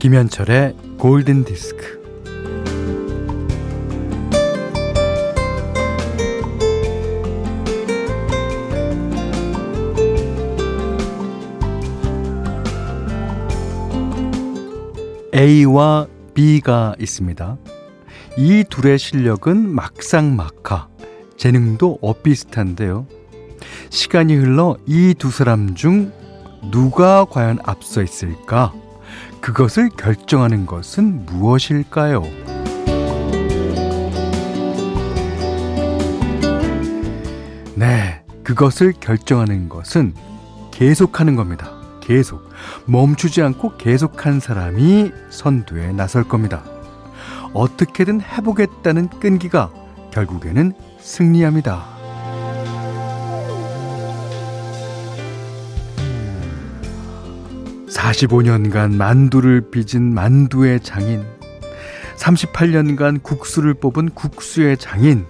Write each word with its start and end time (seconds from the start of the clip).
김현철의 0.00 0.76
골든 0.96 1.44
디스크. 1.44 2.00
A와 15.34 16.06
B가 16.32 16.94
있습니다. 16.98 17.58
이 18.38 18.64
둘의 18.70 18.98
실력은 18.98 19.68
막상막하, 19.68 20.88
재능도 21.36 21.98
엇비슷한데요. 22.00 23.06
시간이 23.90 24.34
흘러 24.34 24.78
이 24.86 25.12
두 25.18 25.30
사람 25.30 25.74
중 25.74 26.10
누가 26.70 27.26
과연 27.26 27.58
앞서 27.64 28.02
있을까? 28.02 28.72
그것을 29.40 29.88
결정하는 29.88 30.66
것은 30.66 31.24
무엇일까요? 31.26 32.22
네, 37.74 38.22
그것을 38.44 38.92
결정하는 39.00 39.68
것은 39.68 40.14
계속하는 40.70 41.36
겁니다. 41.36 41.70
계속. 42.00 42.50
멈추지 42.86 43.42
않고 43.42 43.76
계속한 43.78 44.40
사람이 44.40 45.12
선두에 45.30 45.92
나설 45.92 46.24
겁니다. 46.24 46.62
어떻게든 47.54 48.20
해보겠다는 48.20 49.08
끈기가 49.20 49.70
결국에는 50.12 50.72
승리합니다. 51.00 51.99
45년간 58.00 58.94
만두를 58.94 59.70
빚은 59.70 60.14
만두의 60.14 60.80
장인, 60.80 61.22
38년간 62.16 63.22
국수를 63.22 63.74
뽑은 63.74 64.10
국수의 64.10 64.78
장인. 64.78 65.26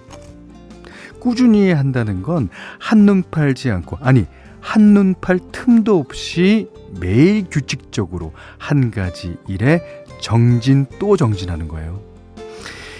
꾸준히 1.19 1.71
한다는 1.71 2.23
건 2.23 2.49
한눈 2.79 3.23
팔지 3.29 3.69
않고, 3.69 3.97
아니, 4.01 4.25
한눈 4.61 5.15
팔 5.19 5.39
틈도 5.51 5.99
없이 5.99 6.69
매일 6.99 7.45
규칙적으로 7.49 8.31
한 8.57 8.89
가지 8.89 9.35
일에 9.47 9.81
정진 10.21 10.85
또 10.97 11.17
정진하는 11.17 11.67
거예요. 11.67 12.01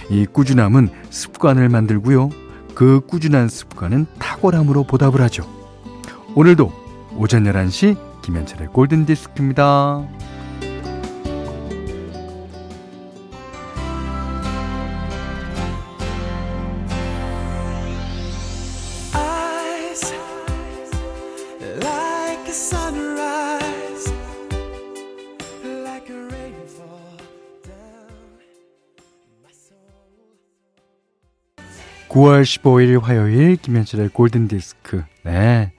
이 0.09 0.25
꾸준함은 0.25 0.89
습관을 1.09 1.69
만들고요. 1.69 2.29
그 2.75 3.01
꾸준한 3.07 3.47
습관은 3.47 4.05
탁월함으로 4.19 4.83
보답을 4.83 5.21
하죠. 5.21 5.47
오늘도 6.35 6.71
오전 7.15 7.45
11시 7.45 8.10
김현철의 8.21 8.67
골든 8.69 9.05
디스크입니다. 9.05 10.07
(9월 32.09 32.43
15일) 32.43 33.01
화요일 33.01 33.55
김현철의 33.55 34.09
골든 34.09 34.49
디스크. 34.49 35.01
네 35.23 35.71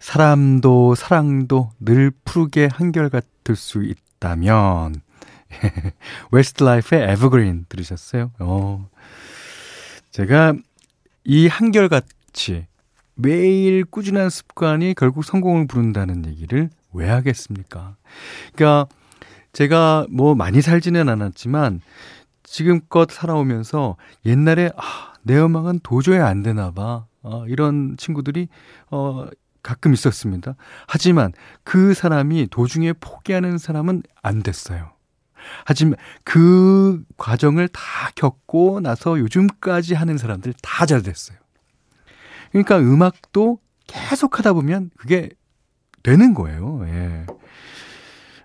사람도 0.00 0.94
사랑도 0.94 1.70
늘 1.78 2.10
푸르게 2.24 2.68
한결같을 2.72 3.54
수 3.54 3.84
있다면 3.84 4.96
웨스트라이프의 6.32 7.12
Evergreen 7.12 7.66
들으셨어요? 7.68 8.32
어. 8.40 8.88
제가 10.10 10.54
이 11.24 11.46
한결같이 11.46 12.66
매일 13.14 13.84
꾸준한 13.84 14.30
습관이 14.30 14.94
결국 14.96 15.24
성공을 15.24 15.66
부른다는 15.66 16.26
얘기를 16.26 16.70
왜 16.92 17.08
하겠습니까? 17.08 17.96
그러니까 18.54 18.88
제가 19.52 20.06
뭐 20.10 20.34
많이 20.34 20.62
살지는 20.62 21.08
않았지만 21.08 21.82
지금껏 22.42 23.10
살아오면서 23.10 23.96
옛날에 24.24 24.70
아, 24.76 25.12
내 25.22 25.38
음악은 25.38 25.80
도저히 25.82 26.18
안 26.18 26.42
되나 26.42 26.70
봐. 26.70 27.06
어, 27.22 27.44
이런 27.46 27.96
친구들이 27.98 28.48
어, 28.90 29.26
가끔 29.62 29.92
있었습니다. 29.92 30.54
하지만 30.86 31.32
그 31.64 31.94
사람이 31.94 32.48
도중에 32.50 32.94
포기하는 32.94 33.58
사람은 33.58 34.02
안 34.22 34.42
됐어요. 34.42 34.92
하지만 35.64 35.96
그 36.24 37.02
과정을 37.16 37.68
다 37.68 37.80
겪고 38.14 38.80
나서 38.80 39.18
요즘까지 39.18 39.94
하는 39.94 40.18
사람들 40.18 40.52
다 40.62 40.86
잘 40.86 41.02
됐어요. 41.02 41.38
그러니까 42.50 42.78
음악도 42.78 43.58
계속 43.86 44.38
하다 44.38 44.52
보면 44.54 44.90
그게 44.96 45.30
되는 46.02 46.34
거예요. 46.34 46.82
예. 46.86 47.26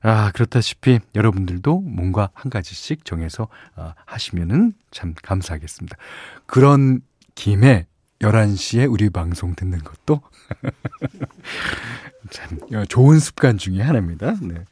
아, 0.01 0.31
그렇다시피 0.31 0.99
여러분들도 1.15 1.79
뭔가 1.81 2.29
한 2.33 2.51
가지씩 2.51 3.05
정해서 3.05 3.47
아, 3.75 3.95
하시면은 4.05 4.73
참 4.91 5.15
감사하겠습니다. 5.23 5.97
그런 6.45 7.01
김에 7.33 7.87
11시에 8.19 8.91
우리 8.91 9.09
방송 9.09 9.55
듣는 9.55 9.79
것도 9.79 10.21
참 12.29 12.59
어, 12.73 12.85
좋은 12.85 13.19
습관 13.19 13.57
중에 13.57 13.81
하나입니다. 13.81 14.35
네. 14.41 14.65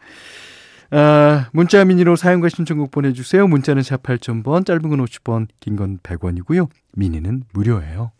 아, 0.92 1.50
문자 1.54 1.84
미니로 1.84 2.16
사용과 2.16 2.50
신청곡 2.50 2.92
보내주세요. 2.92 3.48
문자는 3.48 3.82
샵 3.82 4.04
8000번, 4.04 4.66
짧은 4.66 4.82
건 4.90 5.04
50원, 5.04 5.48
긴건 5.60 6.00
100원이고요. 6.00 6.70
미니는 6.94 7.44
무료예요. 7.52 8.12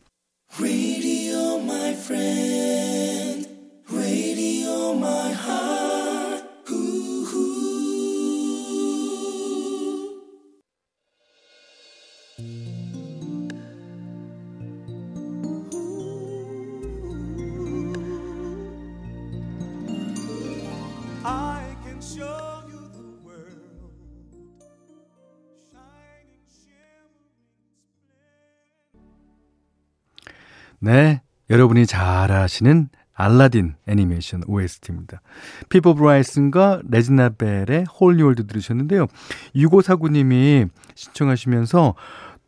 네, 30.84 31.22
여러분이 31.50 31.86
잘 31.86 32.30
아시는 32.30 32.90
알라딘 33.14 33.76
애니메이션 33.88 34.44
OST입니다. 34.48 35.22
피보 35.70 35.94
브라이슨과 35.94 36.82
레지나 36.90 37.30
벨의 37.30 37.86
Whole 37.86 38.10
New 38.10 38.24
World 38.24 38.48
들으셨는데요. 38.48 39.08
6549님이 39.56 40.68
신청하시면서 40.94 41.96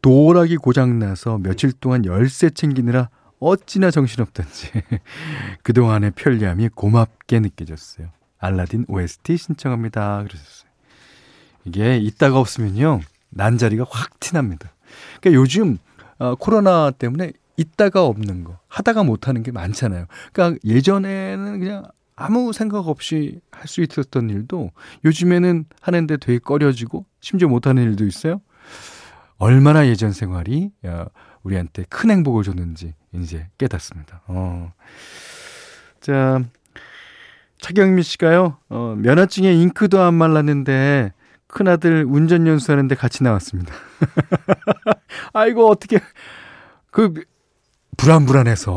도어락이 0.01 0.57
고장나서 0.57 1.37
며칠 1.37 1.71
동안 1.71 2.03
열쇠 2.03 2.49
챙기느라 2.49 3.09
어찌나 3.39 3.89
정신없던지 3.89 4.69
그동안의 5.63 6.11
편리함이 6.11 6.71
고맙게 6.75 7.39
느껴졌어요. 7.39 8.09
알라딘 8.37 8.83
OST 8.89 9.37
신청합니다. 9.37 10.25
그러셨어요. 10.27 10.69
이게 11.63 11.97
있다가 11.99 12.37
없으면요. 12.37 12.99
난 13.29 13.48
자리가 13.48 13.85
확 13.89 14.19
티 14.19 14.30
납니다. 14.30 14.73
그러니까 15.21 15.39
요즘 15.39 15.77
어, 16.19 16.35
코로나 16.35 16.91
때문에 16.91 17.31
있다가 17.57 18.05
없는 18.05 18.43
거, 18.43 18.59
하다가 18.67 19.03
못하는 19.03 19.43
게 19.43 19.51
많잖아요. 19.51 20.05
그러니까 20.33 20.59
예전에는 20.65 21.59
그냥 21.59 21.83
아무 22.15 22.53
생각 22.53 22.87
없이 22.87 23.39
할 23.51 23.67
수 23.67 23.81
있었던 23.81 24.29
일도 24.29 24.71
요즘에는 25.03 25.65
하는데 25.81 26.17
되게 26.17 26.39
꺼려지고 26.39 27.05
심지어 27.19 27.47
못하는 27.47 27.83
일도 27.83 28.05
있어요. 28.05 28.41
얼마나 29.37 29.87
예전 29.87 30.11
생활이 30.11 30.71
우리한테 31.43 31.83
큰 31.89 32.11
행복을 32.11 32.43
줬는지 32.43 32.93
이제 33.13 33.47
깨닫습니다. 33.57 34.21
어. 34.27 34.71
자, 35.99 36.41
차경미 37.59 38.03
씨가요, 38.03 38.57
어, 38.69 38.95
면허증에 38.97 39.51
잉크도 39.53 39.99
안 40.01 40.13
말랐는데 40.13 41.11
큰아들 41.47 42.05
운전 42.07 42.45
연수하는데 42.47 42.95
같이 42.95 43.23
나왔습니다. 43.23 43.73
아이고, 45.33 45.67
어떻게, 45.69 45.99
그, 46.91 47.13
불안불안해서 47.97 48.73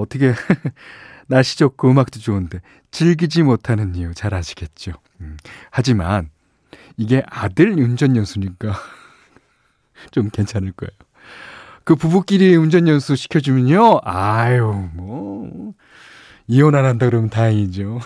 어떻게 0.00 0.34
날씨 1.28 1.58
좋고 1.58 1.90
음악도 1.90 2.20
좋은데 2.20 2.60
즐기지 2.90 3.42
못하는 3.42 3.94
이유 3.94 4.14
잘 4.14 4.34
아시겠죠. 4.34 4.92
음. 5.20 5.36
하지만 5.70 6.30
이게 6.96 7.22
아들 7.26 7.72
운전 7.72 8.16
연수니까 8.16 8.74
좀 10.10 10.30
괜찮을 10.30 10.72
거예요. 10.72 10.90
그 11.84 11.94
부부끼리 11.94 12.56
운전 12.56 12.88
연수 12.88 13.14
시켜주면요. 13.14 14.00
아유, 14.02 14.88
뭐. 14.94 15.72
이혼 16.48 16.74
안 16.74 16.84
한다 16.84 17.06
그러면 17.06 17.30
다행이죠. 17.30 18.00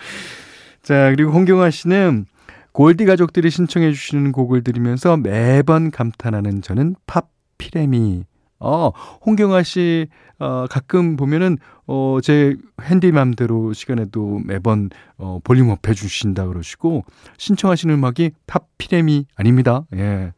자, 0.82 1.10
그리고 1.10 1.32
홍경아 1.32 1.70
씨는 1.70 2.26
골디 2.72 3.06
가족들이 3.06 3.50
신청해 3.50 3.92
주시는 3.92 4.32
곡을 4.32 4.62
들으면서 4.62 5.16
매번 5.16 5.90
감탄하는 5.90 6.60
저는 6.62 6.96
팝 7.06 7.30
피레미. 7.56 8.24
어, 8.58 8.90
홍경아 9.24 9.62
씨, 9.62 10.08
어, 10.38 10.66
가끔 10.68 11.16
보면은, 11.16 11.58
어, 11.86 12.18
제 12.22 12.56
핸디맘대로 12.80 13.72
시간에도 13.72 14.40
매번, 14.44 14.90
어, 15.18 15.38
볼륨업 15.44 15.86
해주신다 15.86 16.46
그러시고, 16.46 17.04
신청하시는 17.38 17.94
음악이 17.94 18.32
팝 18.46 18.66
피레미 18.78 19.26
아닙니다. 19.34 19.84
예. 19.94 20.32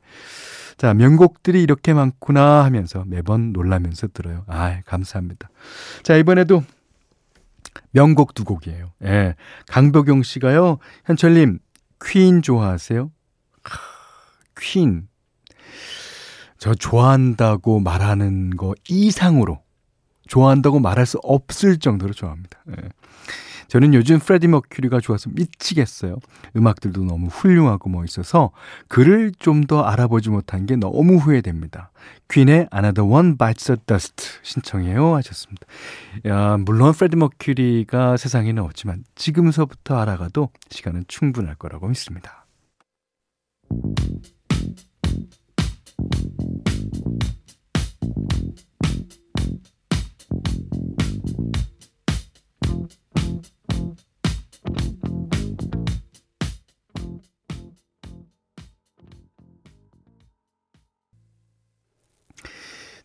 자, 0.76 0.94
명곡들이 0.94 1.62
이렇게 1.62 1.93
많구나 1.93 2.65
하면서 2.65 3.05
매번 3.06 3.53
놀라면서 3.53 4.09
들어요. 4.09 4.44
아, 4.47 4.81
감사합니다. 4.87 5.49
자, 6.03 6.17
이번에도 6.17 6.62
명곡 7.91 8.35
두 8.35 8.44
곡이에요. 8.44 8.93
예. 9.05 9.35
강도경 9.67 10.23
씨가요, 10.23 10.79
현철님, 11.06 11.59
퀸 12.05 12.43
좋아하세요? 12.43 13.11
퀸. 14.61 15.07
저 16.58 16.75
좋아한다고 16.75 17.81
말하는 17.81 18.50
거 18.56 18.75
이상으로 18.88 19.60
좋아한다고 20.26 20.81
말할 20.81 21.06
수 21.06 21.19
없을 21.22 21.78
정도로 21.78 22.12
좋아합니다. 22.12 22.58
예. 22.70 22.88
저는 23.69 23.93
요즘 23.93 24.19
프레디 24.19 24.49
머큐리가 24.49 24.99
좋아서 25.00 25.28
미치겠어요. 25.31 26.16
음악들도 26.56 27.05
너무 27.05 27.26
훌륭하고 27.26 27.90
뭐 27.90 28.02
있어서 28.05 28.50
그를 28.88 29.31
좀 29.38 29.66
더 29.69 29.82
알아보지 29.82 30.31
못한 30.31 30.64
게 30.64 30.76
너무 30.76 31.16
후회됩니다. 31.16 31.90
퀸의 32.31 32.69
Another 32.75 33.06
One 33.06 33.37
Bites 33.37 33.66
the 33.66 33.78
Dust 33.87 34.40
신청해요 34.43 35.14
하셨습니다. 35.16 35.66
야, 36.26 36.56
물론 36.56 36.94
프레디 36.94 37.16
머큐리가 37.16 38.16
세상에는 38.16 38.62
없지만 38.62 39.04
지금서부터 39.14 39.99
알아가도 39.99 40.49
시간은 40.70 41.04
충분할 41.06 41.56
거라고 41.56 41.88
믿습니다. 41.88 42.46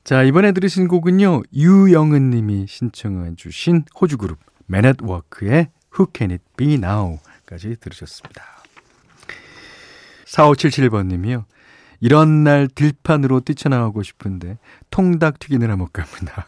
자, 0.03 0.21
이번에 0.21 0.51
들으신 0.51 0.89
곡은요, 0.89 1.43
유영은 1.55 2.29
님이 2.29 2.67
신청해 2.67 3.35
주신 3.37 3.85
호주 3.99 4.17
그룹 4.17 4.37
맨эт워크의 4.65 5.71
Who 5.97 6.07
Can 6.13 6.31
It 6.31 6.43
Be 6.57 6.73
Now 6.73 7.19
까지 7.45 7.77
들으셨습니다. 7.79 8.43
4577번 10.25 11.07
님이요. 11.07 11.45
이런 12.00 12.44
날 12.44 12.68
들판으로 12.68 13.42
뛰쳐나오고 13.42 14.04
싶은데 14.04 14.57
통닭 14.90 15.40
튀기느라 15.40 15.75
못 15.75 15.94
갑니다. 15.94 16.45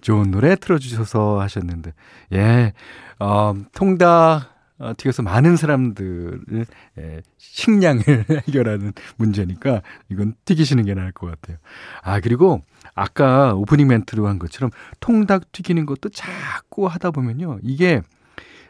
좋은 0.00 0.30
노래 0.30 0.56
틀어주셔서 0.56 1.40
하셨는데, 1.40 1.92
예, 2.32 2.72
어, 3.18 3.54
통닭 3.72 4.60
어, 4.80 4.94
튀겨서 4.96 5.22
많은 5.22 5.56
사람들을 5.56 6.66
예, 6.98 7.20
식량을 7.36 8.02
해결하는 8.48 8.94
문제니까 9.16 9.82
이건 10.08 10.34
튀기시는 10.46 10.86
게 10.86 10.94
나을 10.94 11.12
것 11.12 11.26
같아요. 11.26 11.58
아 12.02 12.18
그리고 12.20 12.62
아까 12.94 13.54
오프닝 13.54 13.86
멘트로 13.88 14.26
한 14.26 14.38
것처럼 14.38 14.70
통닭 15.00 15.52
튀기는 15.52 15.84
것도 15.84 16.08
자꾸 16.08 16.86
하다 16.86 17.10
보면요 17.10 17.58
이게 17.62 18.00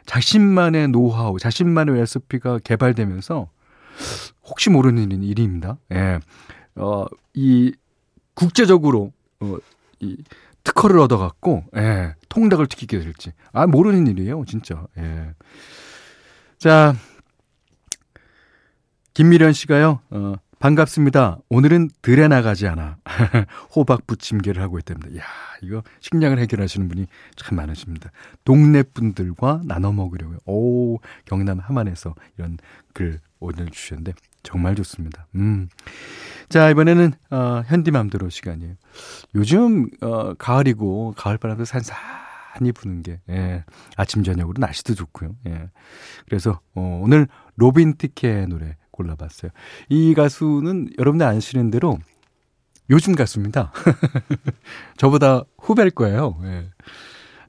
자신만의 0.05 0.89
노하우, 0.89 1.39
자신만의 1.39 1.95
레시피가 1.95 2.59
개발되면서 2.59 3.47
혹시 4.43 4.69
모르는 4.69 5.23
일입니다. 5.23 5.77
예, 5.93 6.19
어, 6.75 7.05
이 7.33 7.73
국제적으로 8.33 9.11
어, 9.39 9.57
이 9.99 10.17
특허를 10.63 10.99
얻어갖고 10.99 11.65
예, 11.75 12.15
통닭을 12.29 12.67
튀기게 12.67 12.99
될지 12.99 13.31
아 13.51 13.67
모르는 13.67 14.07
일이에요, 14.07 14.43
진짜. 14.45 14.85
예. 14.97 15.33
자, 16.57 16.93
김미련 19.13 19.53
씨가요, 19.53 19.99
어, 20.11 20.35
반갑습니다. 20.61 21.39
오늘은 21.49 21.89
들에 22.03 22.27
나가지 22.27 22.67
않아. 22.67 22.97
호박 23.75 24.05
부침개를 24.05 24.61
하고 24.61 24.77
있답니다. 24.77 25.17
야 25.17 25.23
이거 25.63 25.81
식량을 26.01 26.37
해결하시는 26.37 26.87
분이 26.87 27.07
참 27.35 27.55
많으십니다. 27.55 28.11
동네 28.45 28.83
분들과 28.83 29.61
나눠 29.65 29.91
먹으려고요. 29.91 30.37
오, 30.45 30.99
경남 31.25 31.57
함안에서 31.57 32.13
이런 32.37 32.59
글 32.93 33.19
오늘 33.41 33.69
주셨는데 33.69 34.13
정말 34.43 34.75
좋습니다. 34.75 35.27
음. 35.35 35.67
자, 36.47 36.69
이번에는 36.69 37.11
어, 37.31 37.63
현디맘대로 37.65 38.29
시간이에요. 38.29 38.75
요즘 39.35 39.87
어, 40.01 40.33
가을이고 40.35 41.15
가을 41.17 41.37
바람도 41.37 41.65
산산 41.65 41.97
많이 42.53 42.71
부는 42.71 43.03
게 43.03 43.19
예. 43.29 43.63
아침 43.97 44.23
저녁으로 44.23 44.55
날씨도 44.59 44.95
좋고요. 44.95 45.35
예. 45.47 45.69
그래서 46.25 46.59
어, 46.75 47.01
오늘 47.03 47.27
로빈 47.55 47.97
시크의 47.97 48.47
노래 48.47 48.77
골라봤어요. 48.91 49.51
이 49.89 50.13
가수는 50.13 50.89
여러분들 50.97 51.25
아시는 51.25 51.71
대로 51.71 51.97
요즘 52.89 53.15
가수입니다. 53.15 53.71
저보다 54.97 55.43
후배일 55.57 55.91
거예요. 55.91 56.37
예. 56.43 56.69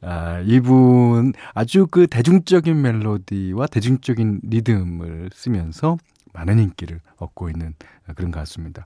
아, 0.02 0.40
이분 0.40 1.32
아주 1.54 1.87
그 1.90 2.06
대중적인 2.06 2.81
멜로디와 2.81 3.66
대중적인 3.69 4.40
리듬을 4.43 5.31
쓰면서 5.32 5.96
많은 6.32 6.58
인기를 6.58 7.00
얻고 7.19 7.50
있는 7.50 7.75
그런 8.16 8.31
가수입니다. 8.31 8.84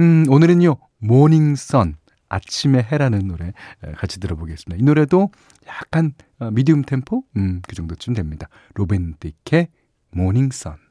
음, 0.00 0.24
오늘은요, 0.28 0.76
Morning 0.98 1.67
Sun 1.67 1.96
아침의 2.28 2.84
해라는 2.90 3.28
노래 3.28 3.52
같이 3.96 4.18
들어보겠습니다. 4.20 4.80
이 4.80 4.84
노래도 4.84 5.30
약간 5.68 6.12
어, 6.38 6.50
미디움 6.50 6.82
템포? 6.82 7.24
음, 7.36 7.60
그 7.66 7.74
정도쯤 7.74 8.14
됩니다. 8.14 8.48
로벤틱의 8.74 9.68
모닝선. 10.12 10.83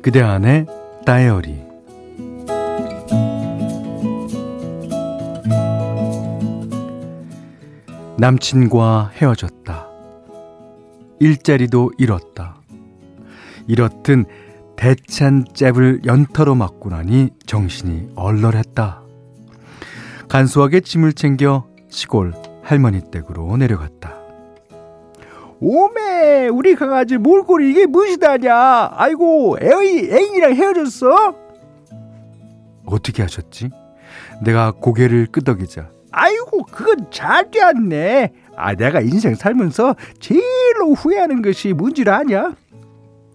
그대 0.00 0.22
안의 0.22 0.64
다이어리 1.04 1.60
남친과 8.16 9.10
헤어졌다. 9.14 9.86
일자리도 11.20 11.90
잃었다. 11.98 12.56
이렇든 13.68 14.24
대찬 14.76 15.44
잽을 15.52 16.00
연타로 16.06 16.54
맞고 16.54 16.88
나니 16.88 17.28
정신이 17.44 18.12
얼얼했다. 18.14 19.01
간소하게 20.32 20.80
짐을 20.80 21.12
챙겨 21.12 21.66
시골 21.90 22.32
할머니 22.62 23.02
댁으로 23.10 23.54
내려갔다. 23.58 24.14
오메 25.60 26.48
우리 26.48 26.74
강아지 26.74 27.18
몰골이 27.18 27.70
이게 27.70 27.84
무엇이다냐? 27.84 28.92
아이고 28.94 29.58
애의 29.60 30.10
애인이랑 30.10 30.54
헤어졌어? 30.54 31.34
어떻게 32.86 33.20
하셨지? 33.20 33.68
내가 34.42 34.72
고개를 34.72 35.26
끄덕이자. 35.26 35.90
아이고 36.12 36.62
그건 36.64 37.10
잘 37.10 37.50
되었네. 37.50 38.32
아 38.56 38.74
내가 38.74 39.02
인생 39.02 39.34
살면서 39.34 39.96
제일로 40.18 40.94
후회하는 40.96 41.42
것이 41.42 41.74
뭔지를 41.74 42.10
아냐? 42.10 42.54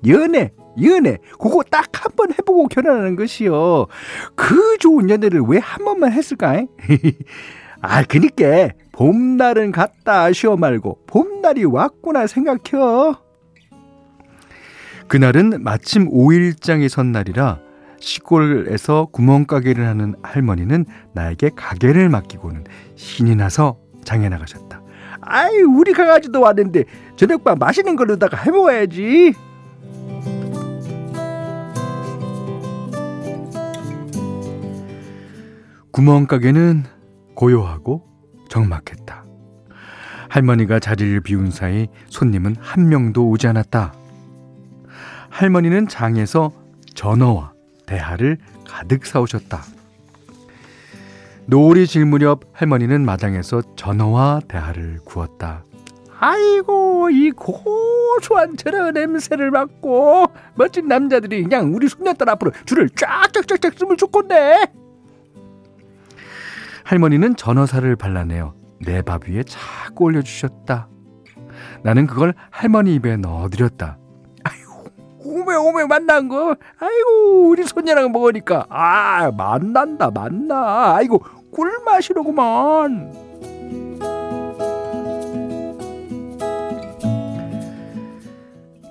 연애 0.08 0.52
연애 0.84 1.18
그거 1.40 1.64
딱 1.64 1.88
한 1.94 2.16
번 2.16 2.32
해보고 2.32 2.68
결혼하는 2.68 3.16
것이요 3.16 3.88
그 4.36 4.78
좋은 4.80 5.10
연애를 5.10 5.42
왜 5.42 5.60
한 5.60 5.84
번만 5.86 6.12
했을까 6.14 6.64
아 7.82 8.04
그니까 8.04 8.70
봄날은 8.92 9.72
갔다 9.72 10.24
아쉬워 10.24 10.58
말고 10.58 11.00
봄날이 11.06 11.64
왔구나 11.66 12.26
생각혀. 12.26 13.16
그날은 15.08 15.62
마침 15.64 16.10
5일장이 16.10 16.90
선 16.90 17.12
날이라 17.12 17.60
시골에서 18.00 19.08
구멍가게를 19.12 19.86
하는 19.88 20.16
할머니는 20.24 20.86
나에게 21.14 21.52
가게를 21.56 22.10
맡기고는 22.10 22.64
신이 22.96 23.36
나서 23.36 23.78
장에 24.04 24.28
나가셨다. 24.30 24.82
아이 25.22 25.60
우리 25.62 25.94
강아지도 25.94 26.42
왔는데 26.42 26.86
저녁밥 27.16 27.60
맛있는 27.60 27.96
걸로다가 27.96 28.38
해먹어야지. 28.38 29.34
구멍가게는 35.98 36.84
고요하고 37.34 38.04
적막했다. 38.50 39.26
할머니가 40.30 40.78
자리를 40.78 41.22
비운 41.22 41.50
사이 41.50 41.88
손님은 42.10 42.56
한 42.60 42.88
명도 42.88 43.28
오지 43.28 43.48
않았다. 43.48 43.96
할머니는 45.32 45.88
장에서 45.88 46.52
전어와 46.94 47.54
대하를 47.88 48.38
가득 48.64 49.08
사오셨다. 49.08 49.64
노을이 51.48 51.88
질 51.88 52.06
무렵 52.06 52.42
할머니는 52.54 53.04
마당에서 53.04 53.64
전어와 53.76 54.42
대하를 54.48 55.00
구웠다. 55.04 55.64
아이고 56.20 57.10
이 57.10 57.32
고소한 57.32 58.56
전어 58.56 58.92
냄새를 58.92 59.50
맡고 59.50 60.28
멋진 60.54 60.88
남자들이 60.88 61.42
그냥 61.42 61.74
우리 61.74 61.90
손녀딸 61.90 62.30
앞으로 62.30 62.52
줄을 62.68 62.88
쫙쫙쫙쫙 62.92 63.74
쓰면 63.80 63.98
좋겠네. 63.98 64.87
할머니는 66.92 67.36
전어살을 67.36 67.98
발라내어 67.98 68.54
내 68.86 69.02
밥 69.02 69.28
위에 69.28 69.44
자꾸 69.44 70.06
올려주셨다. 70.06 70.88
나는 71.84 72.08
그걸 72.08 72.34
할머니 72.50 72.96
입에 72.96 73.18
넣어드렸다. 73.18 73.98
오메 75.20 75.56
오메 75.56 75.86
만난 75.88 76.30
거? 76.30 76.56
아이고 76.80 77.50
우리 77.50 77.66
손녀랑 77.66 78.14
먹으니까. 78.14 78.66
아 78.70 79.30
만난다 79.32 80.10
만나. 80.12 80.96
아이고 80.96 81.20
꿀맛이로구만. 81.52 83.12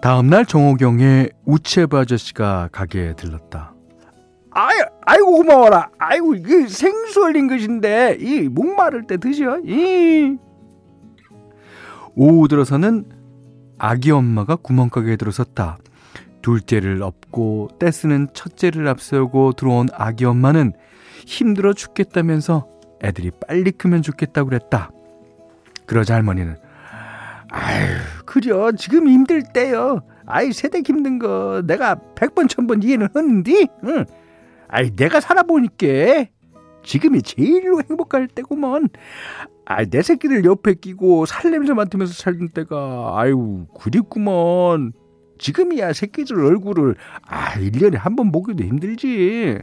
다음날 0.03 0.45
정호경의 0.45 1.31
우체부 1.47 1.99
아저씨가 1.99 2.69
가게에 2.71 3.15
들렀다. 3.15 3.73
아이 4.51 4.77
아이고 5.07 5.37
고마워라 5.37 5.91
아이고 5.99 6.35
이게 6.35 6.67
생수 6.67 7.25
얼린 7.25 7.47
것인데 7.49 8.19
이 8.21 8.49
목마를 8.49 9.07
때 9.07 9.17
드셔 9.17 9.59
이 9.65 10.37
오후 12.15 12.49
들어서는 12.49 13.05
아기 13.79 14.11
엄마가 14.11 14.57
구멍가게에 14.57 15.17
들어섰다 15.17 15.79
둘째를 16.43 17.03
업고 17.03 17.69
떼쓰는 17.79 18.29
첫째를 18.33 18.89
앞세우고 18.89 19.53
들어온 19.53 19.89
아기 19.95 20.25
엄마는 20.25 20.73
힘들어 21.27 21.73
죽겠다면서 21.73 22.69
애들이 23.03 23.31
빨리 23.47 23.73
크면 23.73 24.03
좋겠다고 24.03 24.49
그랬다. 24.49 24.91
그러자 25.87 26.15
할머니는 26.15 26.57
아유 27.51 27.97
그려 28.25 28.73
지금 28.73 29.09
힘들 29.09 29.43
때요. 29.43 30.03
아이 30.25 30.53
세대 30.53 30.83
힘든 30.87 31.19
거 31.19 31.63
내가 31.67 31.97
백번 32.15 32.49
천 32.49 32.67
번 32.67 32.83
이해는 32.83 33.09
하는데 33.13 33.67
응. 33.85 34.05
아이 34.69 34.91
내가 34.95 35.21
살아보니까 35.21 36.27
지금이 36.85 37.23
제일로 37.23 37.83
행복할 37.89 38.29
때구먼. 38.29 38.89
아이 39.65 39.87
내 39.87 40.03
새끼들 40.03 40.45
옆에 40.45 40.75
끼고 40.75 41.27
살냄새 41.27 41.73
맡으면서 41.75 42.13
살던 42.13 42.51
때가 42.51 43.15
아유 43.17 43.67
그립구먼. 43.79 44.93
지금이야 45.39 45.93
새끼들 45.93 46.43
얼굴을 46.45 46.97
아 47.27 47.53
1년에 47.55 47.97
한 47.99 48.17
번 48.17 48.33
보기도 48.33 48.65
힘들지. 48.65 49.59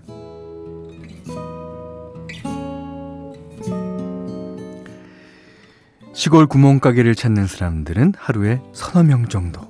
시골 6.13 6.45
구멍가게를 6.47 7.15
찾는 7.15 7.47
사람들은 7.47 8.13
하루에 8.17 8.61
서너 8.71 9.03
명 9.03 9.27
정도. 9.27 9.61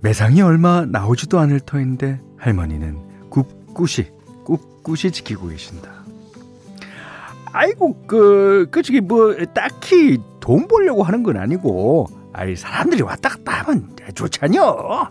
매상이 0.00 0.42
얼마 0.42 0.84
나오지도 0.84 1.38
않을 1.40 1.60
터인데 1.60 2.20
할머니는 2.38 2.98
꿋꿋이 3.74 4.08
꿋꿋이 4.44 5.10
지키고 5.12 5.48
계신다. 5.48 5.90
아이고 7.52 8.04
그 8.06 8.68
그저기 8.70 9.00
뭐 9.00 9.34
딱히 9.54 10.18
돈 10.40 10.66
벌려고 10.66 11.02
하는 11.02 11.22
건 11.22 11.36
아니고 11.36 12.06
아이 12.32 12.56
사람들이 12.56 13.02
왔다 13.02 13.28
갔다 13.28 13.62
하면 13.62 13.96
좋잖여. 14.14 15.10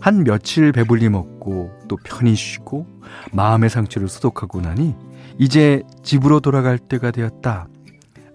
한 0.00 0.24
며칠 0.24 0.72
배불리 0.72 1.08
먹고 1.08 1.70
또 1.88 1.96
편히 2.04 2.34
쉬고 2.34 2.86
마음의 3.32 3.70
상처를 3.70 4.08
소독하고 4.08 4.60
나니 4.60 4.94
이제 5.38 5.82
집으로 6.02 6.40
돌아갈 6.40 6.78
때가 6.78 7.10
되었다. 7.10 7.68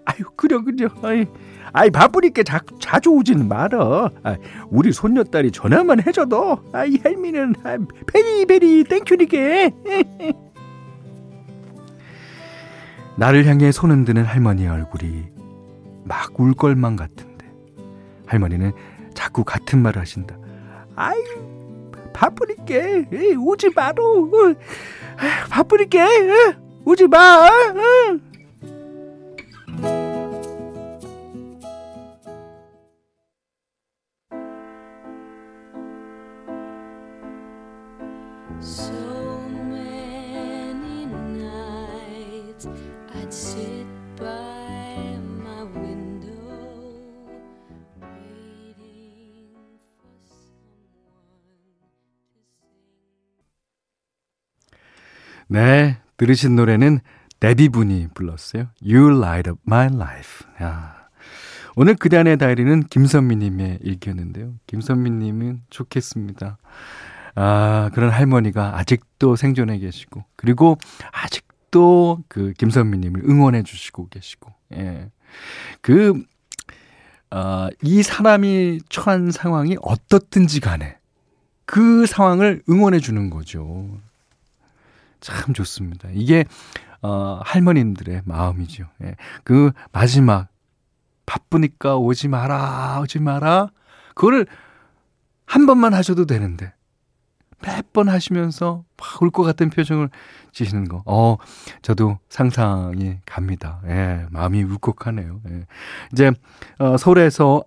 아유 0.04 0.24
그려 0.36 0.62
그려. 0.62 0.88
아이, 1.02 1.26
아이 1.72 1.90
바쁘니까 1.90 2.42
자, 2.42 2.60
자주 2.80 3.10
오지는 3.10 3.48
말어. 3.48 4.10
우리 4.68 4.92
손녀딸이 4.92 5.50
전화만 5.52 6.02
해줘도 6.06 6.58
아이 6.72 6.98
헬미는 7.04 7.54
아, 7.64 7.78
베리베리 8.06 8.84
땡큐니게. 8.84 9.70
나를 13.16 13.46
향해 13.46 13.72
손 13.72 13.90
흔드는 13.90 14.24
할머니의 14.24 14.68
얼굴이 14.68 15.24
막울 16.04 16.54
걸만 16.54 16.96
같은데 16.96 17.46
할머니는 18.26 18.72
자꾸 19.14 19.44
같은 19.44 19.80
말을 19.80 20.00
하신다. 20.00 20.36
아이 20.94 21.16
바쁘니까 22.12 22.74
오지 23.38 23.70
마로. 23.74 24.26
어, 24.26 24.54
바쁘니까 25.48 26.06
오지 26.84 27.06
마. 27.06 27.48
네, 55.52 55.98
들으신 56.16 56.56
노래는 56.56 57.00
데뷔분이 57.38 58.08
불렀어요. 58.14 58.68
You 58.82 59.18
Light 59.18 59.50
Up 59.50 59.60
My 59.66 59.88
Life. 59.92 60.46
야. 60.62 60.96
오늘 61.76 61.94
그단의 61.94 62.38
다이리는 62.38 62.84
김선미님의 62.84 63.80
일기였는데요. 63.82 64.54
김선미님은 64.66 65.64
좋겠습니다. 65.68 66.56
아, 67.34 67.90
그런 67.92 68.08
할머니가 68.08 68.78
아직도 68.78 69.36
생존해 69.36 69.78
계시고, 69.78 70.24
그리고 70.36 70.78
아직도 71.12 72.24
그 72.28 72.54
김선미님을 72.54 73.28
응원해 73.28 73.62
주시고 73.62 74.08
계시고, 74.08 74.50
예. 74.76 75.10
그, 75.82 76.24
어, 77.30 77.68
이 77.82 78.02
사람이 78.02 78.80
처한 78.88 79.30
상황이 79.30 79.76
어떻든지 79.82 80.60
간에 80.60 80.96
그 81.66 82.06
상황을 82.06 82.62
응원해 82.70 83.00
주는 83.00 83.28
거죠. 83.28 84.00
참 85.22 85.54
좋습니다. 85.54 86.08
이게 86.12 86.44
어, 87.00 87.40
할머님들의 87.44 88.22
마음이죠. 88.26 88.84
예. 89.04 89.16
그 89.44 89.72
마지막 89.92 90.48
바쁘니까 91.24 91.96
오지 91.96 92.28
마라, 92.28 93.00
오지 93.02 93.20
마라. 93.20 93.68
그거를 94.14 94.46
한 95.46 95.64
번만 95.66 95.94
하셔도 95.94 96.26
되는데 96.26 96.72
몇 97.62 97.92
번 97.92 98.08
하시면서 98.08 98.84
막 98.96 99.22
울 99.22 99.30
것 99.30 99.42
같은 99.44 99.70
표정을 99.70 100.10
지시는 100.52 100.88
거. 100.88 101.02
어, 101.06 101.36
저도 101.82 102.18
상상이 102.28 103.18
갑니다. 103.26 103.80
예, 103.86 104.26
마음이 104.30 104.62
울컥하네요. 104.64 105.40
예. 105.48 105.66
이제 106.12 106.32
어, 106.78 106.96
서울에서 106.96 107.62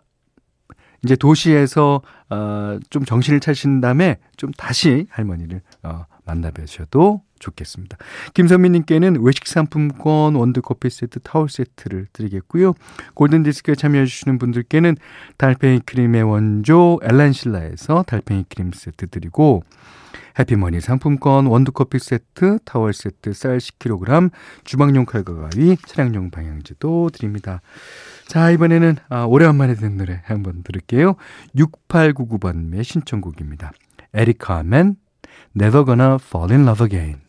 이제 1.04 1.16
도시에서 1.16 2.02
어, 2.30 2.80
좀 2.90 3.06
정신을 3.06 3.40
차신 3.40 3.80
다음에 3.82 4.18
좀 4.38 4.52
다시 4.52 5.08
할머니를 5.12 5.62
어, 5.84 6.06
만나 6.26 6.50
뵈셔도 6.52 7.22
좋겠습니다. 7.46 7.98
김선미님께는 8.34 9.22
외식 9.22 9.48
상품권, 9.48 10.36
원두커피 10.36 10.90
세트, 10.90 11.20
타월 11.20 11.50
세트를 11.50 12.08
드리겠고요. 12.12 12.74
골든디스크에 13.14 13.76
참여해주시는 13.76 14.38
분들께는 14.40 14.98
달팽이 15.38 15.80
크림의 15.86 16.24
원조 16.24 17.00
엘란실라에서 17.04 18.04
달팽이 18.04 18.46
크림 18.50 18.72
세트 18.74 19.08
드리고 19.08 19.64
해피머니 20.38 20.82
상품권, 20.82 21.46
원두커피 21.46 22.00
세트, 22.00 22.60
타월 22.66 22.94
세트, 22.94 23.34
쌀 23.34 23.58
10kg, 23.58 24.32
주방용 24.66 25.06
칼과 25.06 25.34
가위, 25.34 25.78
차량용 25.86 26.30
방향제도 26.30 27.10
드립니다. 27.14 27.62
자, 28.28 28.52
이번에는 28.52 28.98
아, 29.10 29.24
오래간만에 29.24 29.76
듣는 29.76 29.98
노래 29.98 30.22
한번 30.26 30.64
들을게요. 30.64 31.16
6899번의 31.56 32.84
신청곡입니다. 32.84 33.72
에리카 34.14 34.64
맨 34.64 34.98
Never 35.56 35.86
Gonna 35.86 36.16
Fall 36.16 36.52
in 36.52 36.68
Love 36.68 36.84
Again. 36.84 37.25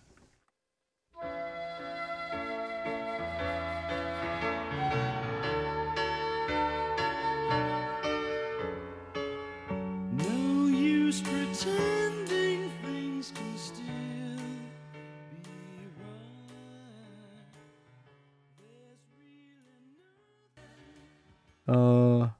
어, 21.67 22.33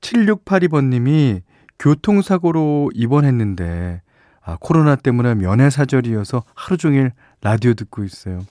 7682번님이 0.00 1.42
교통사고로 1.78 2.90
입원했는데, 2.94 4.02
아, 4.42 4.56
코로나 4.60 4.96
때문에 4.96 5.34
면회사절이어서 5.34 6.42
하루 6.54 6.76
종일 6.76 7.12
라디오 7.42 7.74
듣고 7.74 8.04
있어요. 8.04 8.44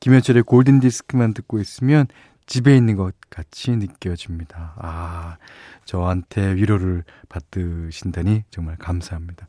김현철의 0.00 0.42
골든디스크만 0.42 1.34
듣고 1.34 1.58
있으면 1.60 2.06
집에 2.46 2.76
있는 2.76 2.96
것 2.96 3.14
같이 3.28 3.72
느껴집니다. 3.72 4.74
아, 4.76 5.36
저한테 5.84 6.54
위로를 6.54 7.04
받으신다니 7.28 8.44
정말 8.50 8.76
감사합니다. 8.76 9.46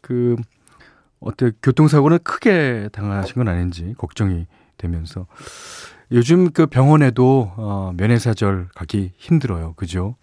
그, 0.00 0.36
어때 1.20 1.52
교통사고는 1.62 2.18
크게 2.24 2.88
당하신 2.92 3.34
건 3.34 3.48
아닌지 3.48 3.94
걱정이 3.96 4.46
되면서 4.76 5.26
요즘 6.10 6.50
그 6.52 6.66
병원에도 6.66 7.52
어, 7.56 7.92
면회사절 7.96 8.68
가기 8.74 9.12
힘들어요. 9.16 9.74
그죠? 9.74 10.16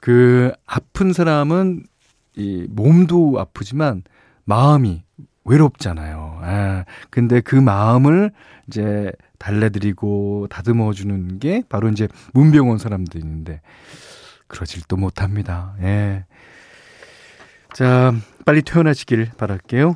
그 0.00 0.52
아픈 0.66 1.12
사람은 1.12 1.84
이 2.36 2.66
몸도 2.70 3.38
아프지만 3.38 4.02
마음이 4.44 5.02
외롭잖아요. 5.44 6.40
아, 6.42 6.84
근데 7.10 7.40
그 7.40 7.54
마음을 7.56 8.30
이제 8.66 9.10
달래드리고 9.38 10.46
다듬어 10.50 10.92
주는 10.92 11.38
게 11.38 11.62
바로 11.68 11.88
이제 11.88 12.08
문병원 12.32 12.78
사람들인데 12.78 13.60
그러질 14.46 14.82
또 14.88 14.96
못합니다. 14.96 15.74
예. 15.82 16.24
자, 17.74 18.14
빨리 18.44 18.62
퇴원하시길 18.62 19.32
바랄게요. 19.36 19.94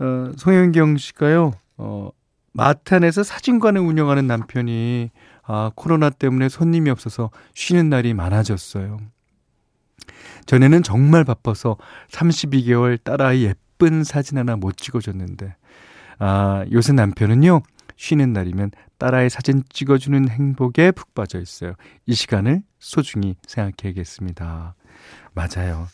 어, 0.00 0.32
송영경 0.36 0.96
씨가요, 0.96 1.52
어, 1.76 2.10
마탄에서 2.54 3.22
사진관을 3.22 3.80
운영하는 3.80 4.26
남편이 4.26 5.10
아, 5.42 5.70
코로나 5.74 6.08
때문에 6.08 6.48
손님이 6.48 6.88
없어서 6.90 7.30
쉬는 7.54 7.90
날이 7.90 8.14
많아졌어요. 8.14 8.98
전에는 10.46 10.82
정말 10.82 11.24
바빠서 11.24 11.76
32개월 12.10 13.02
딸아이 13.02 13.44
예쁜 13.44 14.04
사진 14.04 14.38
하나 14.38 14.56
못 14.56 14.76
찍어줬는데, 14.76 15.54
아, 16.18 16.64
요새 16.72 16.92
남편은요, 16.92 17.62
쉬는 17.96 18.32
날이면 18.32 18.70
딸아이 18.98 19.28
사진 19.28 19.62
찍어주는 19.68 20.28
행복에 20.28 20.92
푹 20.92 21.14
빠져 21.14 21.40
있어요. 21.40 21.74
이 22.06 22.14
시간을 22.14 22.62
소중히 22.78 23.36
생각해야겠습니다. 23.46 24.74
맞아요. 25.32 25.88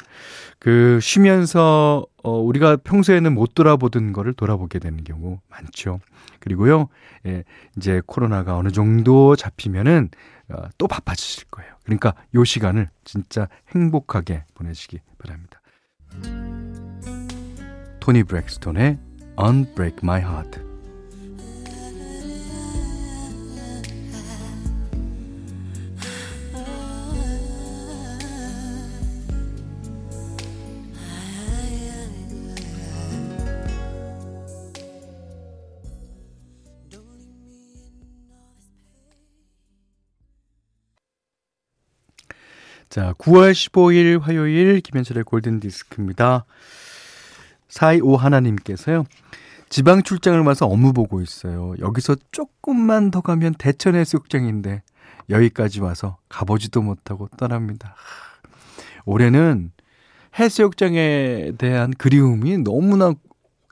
그 0.59 0.99
쉬면서 1.01 2.07
어 2.23 2.39
우리가 2.39 2.77
평소에는 2.77 3.35
못 3.35 3.55
돌아보던 3.55 4.13
거를 4.13 4.35
돌아보게 4.35 4.79
되는 4.79 5.03
경우 5.05 5.41
많죠. 5.49 6.01
그리고요. 6.41 6.89
예, 7.27 7.45
이제 7.77 8.03
코로나가 8.07 8.57
어느 8.57 8.71
정도 8.71 9.37
잡히면은 9.37 10.11
어, 10.51 10.69
또 10.79 10.89
바빠지실 10.89 11.45
거예요. 11.51 11.73
그러니까 11.85 12.15
요 12.35 12.45
시간을 12.45 12.89
진짜 13.05 13.49
행복하게 13.75 14.45
보내시기 14.55 14.99
바랍니다. 15.19 15.61
토니 18.01 18.25
브렉스톤의 18.25 18.99
Unbreak 19.39 19.99
My 20.03 20.21
Heart 20.21 20.70
9월 43.21 43.53
15일 43.53 44.19
화요일 44.19 44.81
김현철의 44.81 45.25
골든 45.25 45.61
디스크입니다. 45.61 46.47
425 47.69 48.17
하나님께서요. 48.17 49.05
지방 49.69 50.03
출장을 50.03 50.41
와서 50.41 50.67
업무 50.67 50.95
보고 50.95 51.21
있어요. 51.21 51.75
여기서 51.81 52.17
조금만 52.33 53.11
더 53.11 53.21
가면 53.21 53.55
대천 53.59 53.95
해수욕장인데 53.95 54.83
여기까지 55.29 55.81
와서 55.81 56.17
가보지도 56.31 56.81
못하고 56.81 57.29
떠납니다. 57.37 57.95
올해는 59.05 59.71
해수욕장에 60.39 61.53
대한 61.59 61.93
그리움이 61.93 62.59
너무나 62.59 63.13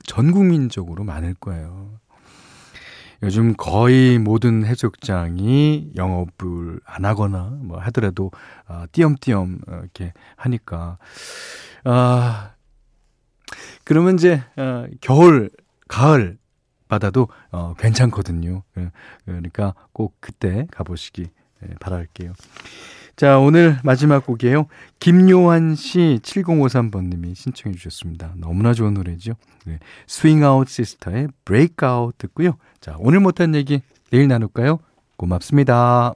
전 0.05 0.31
국민적으로 0.31 1.03
많을 1.03 1.33
거예요. 1.33 1.99
요즘 3.21 3.53
거의 3.57 4.17
모든 4.17 4.65
해수욕장이 4.65 5.91
영업을 5.95 6.79
안 6.85 7.05
하거나 7.05 7.49
뭐 7.61 7.77
하더라도 7.79 8.31
아, 8.65 8.87
띄엄띄엄 8.91 9.59
이렇게 9.67 10.13
하니까 10.37 10.97
아 11.83 12.53
그러면 13.83 14.15
이제 14.15 14.41
아, 14.55 14.87
겨울 15.01 15.49
가을 15.87 16.37
바다도 16.87 17.27
어, 17.51 17.73
괜찮거든요. 17.77 18.63
예, 18.77 18.91
그러니까 19.25 19.75
꼭 19.93 20.15
그때 20.19 20.67
가보시기 20.71 21.27
예, 21.63 21.73
바랄게요. 21.79 22.33
자, 23.19 23.37
오늘 23.37 23.77
마지막 23.83 24.25
곡이에요. 24.25 24.67
김요한 25.01 25.75
씨 25.75 26.21
7053번님이 26.23 27.35
신청해 27.35 27.75
주셨습니다. 27.75 28.31
너무나 28.37 28.73
좋은 28.73 28.93
노래죠. 28.93 29.33
네. 29.65 29.77
Swing 30.07 30.45
Out 30.45 30.69
Sister의 30.69 31.27
Breakout 31.43 32.17
듣고요. 32.17 32.55
자, 32.79 32.95
오늘 32.97 33.19
못한 33.19 33.55
얘기 33.55 33.81
내일 34.09 34.29
나눌까요? 34.29 34.79
고맙습니다. 35.17 36.13